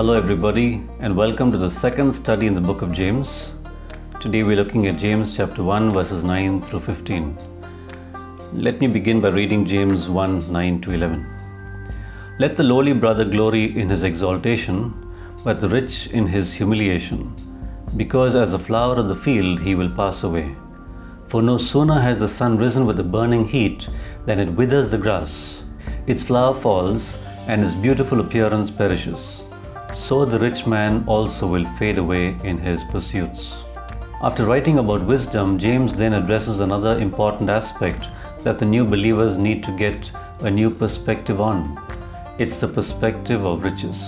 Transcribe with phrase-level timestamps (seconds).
[0.00, 3.50] Hello, everybody, and welcome to the second study in the book of James.
[4.18, 7.36] Today we're looking at James chapter 1, verses 9 through 15.
[8.54, 11.26] Let me begin by reading James 1 9 to 11.
[12.38, 14.94] Let the lowly brother glory in his exaltation,
[15.44, 17.36] but the rich in his humiliation,
[17.98, 20.56] because as a flower of the field he will pass away.
[21.28, 23.86] For no sooner has the sun risen with a burning heat
[24.24, 25.62] than it withers the grass,
[26.06, 29.42] its flower falls, and its beautiful appearance perishes.
[30.00, 33.58] So the rich man also will fade away in his pursuits.
[34.22, 38.08] After writing about wisdom, James then addresses another important aspect
[38.42, 40.10] that the new believers need to get
[40.40, 41.78] a new perspective on.
[42.38, 44.02] It's the perspective of riches.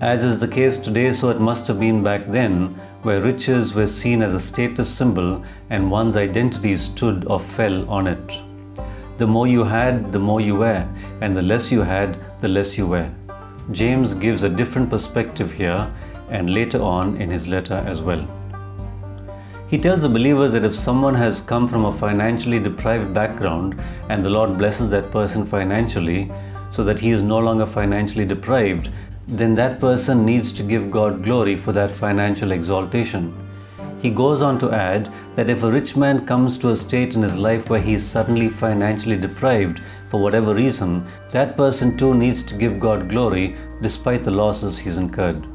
[0.00, 2.68] As is the case today, so it must have been back then,
[3.02, 8.08] where riches were seen as a status symbol and one's identity stood or fell on
[8.08, 8.40] it.
[9.18, 10.86] The more you had, the more you were,
[11.20, 13.08] and the less you had, the less you were.
[13.72, 15.88] James gives a different perspective here
[16.28, 18.26] and later on in his letter as well.
[19.68, 24.24] He tells the believers that if someone has come from a financially deprived background and
[24.24, 26.32] the Lord blesses that person financially
[26.72, 28.88] so that he is no longer financially deprived,
[29.28, 33.32] then that person needs to give God glory for that financial exaltation.
[34.00, 37.22] He goes on to add that if a rich man comes to a state in
[37.22, 42.42] his life where he is suddenly financially deprived for whatever reason, that person too needs
[42.44, 45.46] to give God glory despite the losses he's incurred.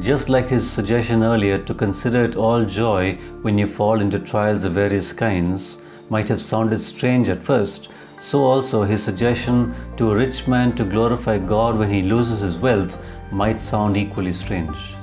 [0.00, 4.64] Just like his suggestion earlier to consider it all joy when you fall into trials
[4.64, 5.78] of various kinds
[6.10, 7.88] might have sounded strange at first,
[8.20, 12.58] so also his suggestion to a rich man to glorify God when he loses his
[12.58, 12.98] wealth
[13.30, 14.93] might sound equally strange.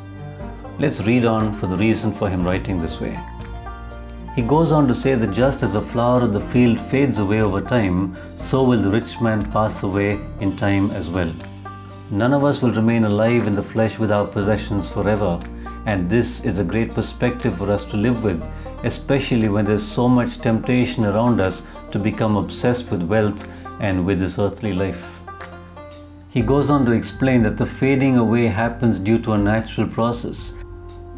[0.81, 3.19] Let's read on for the reason for him writing this way.
[4.35, 7.43] He goes on to say that just as a flower of the field fades away
[7.43, 11.31] over time, so will the rich man pass away in time as well.
[12.09, 15.39] None of us will remain alive in the flesh with our possessions forever,
[15.85, 18.41] and this is a great perspective for us to live with,
[18.83, 23.47] especially when there's so much temptation around us to become obsessed with wealth
[23.81, 25.05] and with this earthly life.
[26.29, 30.53] He goes on to explain that the fading away happens due to a natural process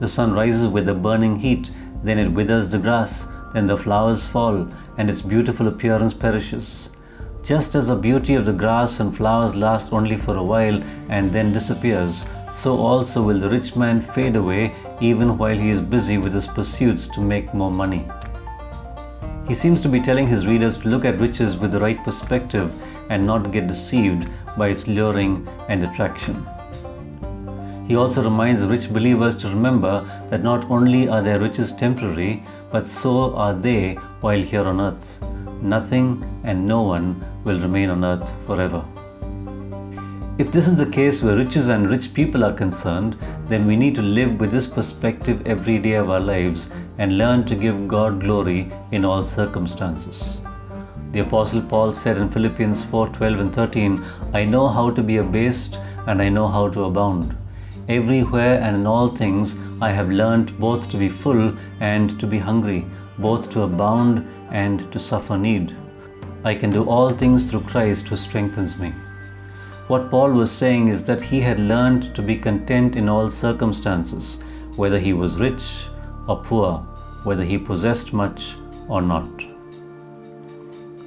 [0.04, 1.72] the sun rises with a burning heat,
[2.04, 6.90] then it withers the grass, then the flowers fall, and its beautiful appearance perishes.
[7.42, 11.32] Just as the beauty of the grass and flowers lasts only for a while and
[11.32, 16.18] then disappears, so also will the rich man fade away even while he is busy
[16.18, 18.06] with his pursuits to make more money.
[19.48, 22.76] He seems to be telling his readers to look at riches with the right perspective
[23.10, 26.46] and not get deceived by its luring and attraction.
[27.88, 32.88] He also reminds rich believers to remember that not only are their riches temporary, but
[32.88, 35.22] so are they while here on earth.
[35.62, 38.84] Nothing and no one will remain on earth forever.
[40.40, 43.18] If this is the case where riches and rich people are concerned,
[43.50, 47.46] then we need to live with this perspective every day of our lives and learn
[47.46, 50.38] to give God glory in all circumstances.
[51.12, 55.78] The Apostle Paul said in Philippians 4:12 and 13, I know how to be abased
[56.08, 57.36] and I know how to abound.
[57.90, 62.40] Everywhere and in all things I have learnt both to be full and to be
[62.40, 62.86] hungry,
[63.20, 65.76] both to abound and to suffer need.
[66.46, 68.94] I can do all things through Christ who strengthens me.
[69.88, 74.38] What Paul was saying is that he had learned to be content in all circumstances,
[74.78, 75.64] whether he was rich
[76.28, 76.78] or poor,
[77.24, 78.56] whether he possessed much
[78.88, 79.44] or not.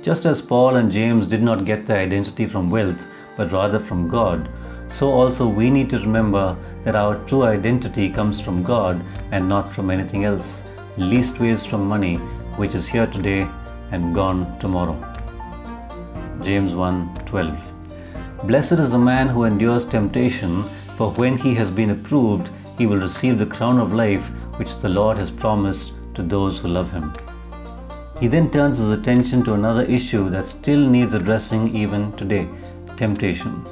[0.03, 4.09] Just as Paul and James did not get their identity from wealth, but rather from
[4.09, 4.49] God,
[4.89, 9.73] so also we need to remember that our true identity comes from God and not
[9.73, 10.63] from anything else,
[10.97, 12.17] leastways from money,
[12.57, 13.49] which is here today
[13.93, 14.97] and gone tomorrow.
[16.43, 17.57] James 1:12
[18.45, 20.65] Blessed is the man who endures temptation,
[20.97, 24.27] for when he has been approved, he will receive the crown of life
[24.59, 27.13] which the Lord has promised to those who love him.
[28.21, 32.49] He then turns his attention to another issue that still needs addressing even today
[32.97, 33.63] temptation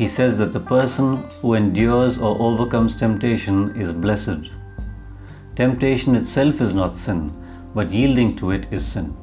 [0.00, 4.50] he says that the person who endures or overcomes temptation is blessed.
[5.54, 7.30] Temptation itself is not sin,
[7.74, 9.14] but yielding to it is sin.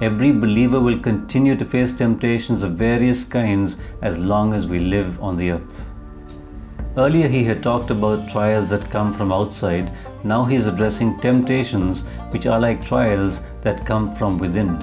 [0.00, 5.22] Every believer will continue to face temptations of various kinds as long as we live
[5.22, 5.88] on the earth.
[6.96, 9.92] Earlier, he had talked about trials that come from outside.
[10.24, 12.00] Now, he is addressing temptations
[12.32, 14.80] which are like trials that come from within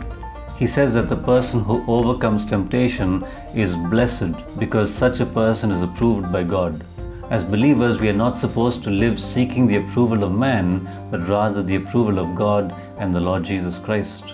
[0.60, 3.24] he says that the person who overcomes temptation
[3.56, 6.84] is blessed because such a person is approved by God.
[7.30, 10.68] As believers, we are not supposed to live seeking the approval of man,
[11.10, 14.34] but rather the approval of God and the Lord Jesus Christ.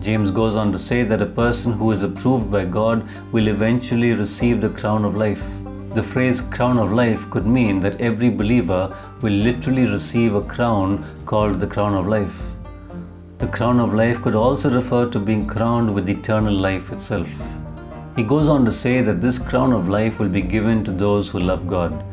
[0.00, 4.12] James goes on to say that a person who is approved by God will eventually
[4.12, 5.42] receive the crown of life.
[5.94, 11.04] The phrase crown of life could mean that every believer will literally receive a crown
[11.26, 12.40] called the crown of life.
[13.42, 17.28] The crown of life could also refer to being crowned with eternal life itself.
[18.14, 21.28] He goes on to say that this crown of life will be given to those
[21.28, 22.04] who love God.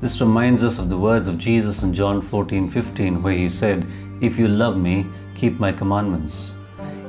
[0.00, 3.86] This reminds us of the words of Jesus in John 14 15, where he said,
[4.22, 5.04] If you love me,
[5.34, 6.52] keep my commandments.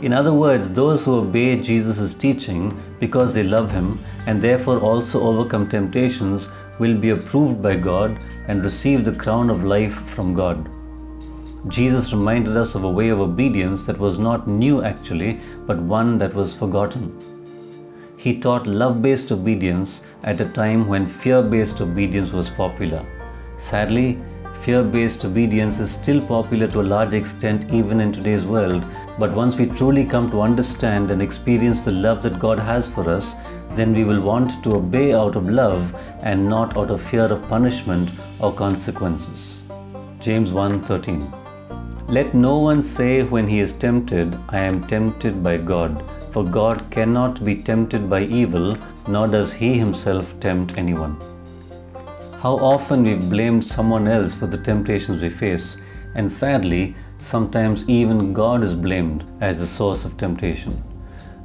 [0.01, 5.21] In other words, those who obey Jesus' teaching because they love him and therefore also
[5.21, 8.19] overcome temptations will be approved by God
[8.49, 10.69] and receive the crown of life from God.
[11.67, 16.17] Jesus reminded us of a way of obedience that was not new actually, but one
[16.17, 17.15] that was forgotten.
[18.17, 23.05] He taught love based obedience at a time when fear based obedience was popular.
[23.57, 24.19] Sadly,
[24.63, 28.83] fear based obedience is still popular to a large extent even in today's world,
[29.19, 33.07] but once we truly come to understand and experience the love that God has for
[33.07, 33.35] us,
[33.75, 37.47] then we will want to obey out of love and not out of fear of
[37.47, 38.09] punishment
[38.39, 39.61] or consequences.
[40.19, 41.40] James 1:13
[42.11, 46.03] let no one say when he is tempted, I am tempted by God,
[46.33, 48.77] for God cannot be tempted by evil,
[49.07, 51.15] nor does he himself tempt anyone.
[52.41, 55.77] How often we've blamed someone else for the temptations we face,
[56.15, 60.83] and sadly, sometimes even God is blamed as the source of temptation.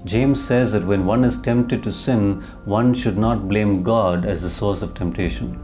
[0.04, 4.42] James says that when one is tempted to sin, one should not blame God as
[4.42, 5.60] the source of temptation.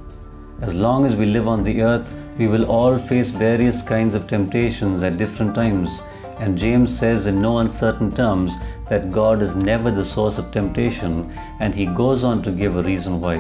[0.63, 4.29] As long as we live on the earth, we will all face various kinds of
[4.29, 5.91] temptations at different times.
[6.39, 8.53] And James says in no uncertain terms
[8.89, 12.83] that God is never the source of temptation, and he goes on to give a
[12.85, 13.37] reason why.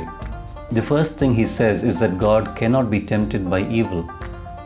[0.72, 4.10] The first thing he says is that God cannot be tempted by evil.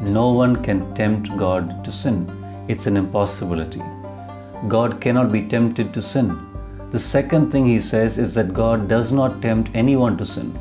[0.01, 2.27] No one can tempt God to sin.
[2.69, 3.83] It's an impossibility.
[4.67, 6.39] God cannot be tempted to sin.
[6.91, 10.59] The second thing he says is that God does not tempt anyone to sin.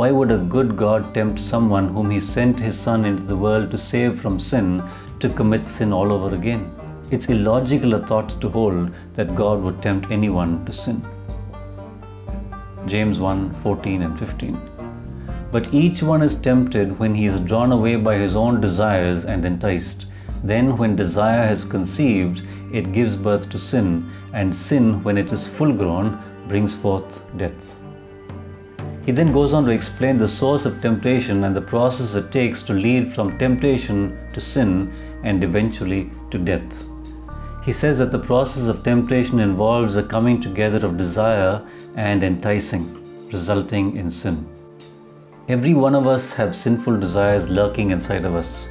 [0.00, 3.70] Why would a good God tempt someone whom He sent His Son into the world
[3.70, 4.82] to save from sin
[5.18, 6.62] to commit sin all over again?
[7.10, 11.02] It's illogical a thought to hold that God would tempt anyone to sin.
[12.86, 14.58] James 1 14 and 15.
[15.52, 19.44] But each one is tempted when he is drawn away by his own desires and
[19.44, 20.06] enticed.
[20.42, 22.42] Then, when desire has conceived,
[22.72, 26.18] it gives birth to sin, and sin, when it is full grown,
[26.48, 27.79] brings forth death.
[29.06, 32.62] He then goes on to explain the source of temptation and the process it takes
[32.64, 34.92] to lead from temptation to sin
[35.22, 36.84] and eventually to death.
[37.64, 41.62] He says that the process of temptation involves a coming together of desire
[41.96, 44.46] and enticing, resulting in sin.
[45.48, 48.66] Every one of us have sinful desires lurking inside of us.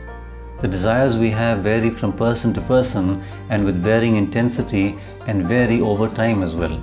[0.61, 4.97] The desires we have vary from person to person and with varying intensity
[5.27, 6.81] and vary over time as well.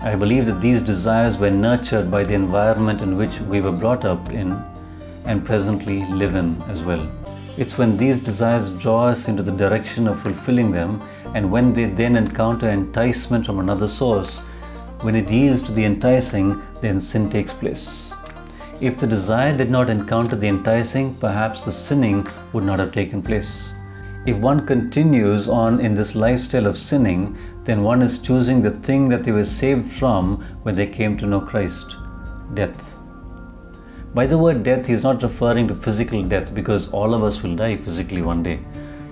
[0.00, 4.04] I believe that these desires were nurtured by the environment in which we were brought
[4.04, 4.52] up in
[5.24, 7.10] and presently live in as well.
[7.56, 11.00] It's when these desires draw us into the direction of fulfilling them
[11.34, 14.40] and when they then encounter enticement from another source,
[15.00, 18.12] when it yields to the enticing, then sin takes place.
[18.80, 23.22] If the desire did not encounter the enticing, perhaps the sinning would not have taken
[23.22, 23.70] place.
[24.26, 29.08] If one continues on in this lifestyle of sinning, then one is choosing the thing
[29.08, 31.94] that they were saved from when they came to know Christ
[32.54, 32.96] death.
[34.14, 37.40] By the word death, he is not referring to physical death because all of us
[37.44, 38.58] will die physically one day,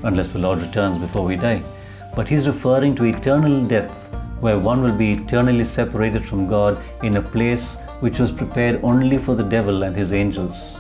[0.03, 1.63] unless the Lord returns before we die.
[2.17, 7.19] But he's referring to eternal death, where one will be eternally separated from God in
[7.19, 10.77] a place which was prepared only for the devil and his angels.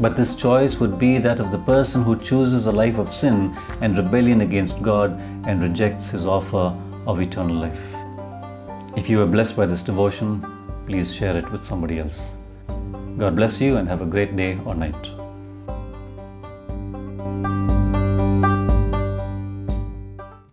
[0.00, 3.54] But this choice would be that of the person who chooses a life of sin
[3.82, 5.10] and rebellion against God
[5.46, 6.74] and rejects his offer
[7.06, 8.96] of eternal life.
[8.96, 10.42] If you were blessed by this devotion,
[10.86, 12.30] please share it with somebody else.
[13.18, 15.19] God bless you and have a great day or night.